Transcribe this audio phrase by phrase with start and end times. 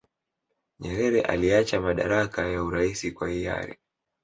[0.79, 3.77] nyerere aliacha madaraka ya uraisi kwa hiyari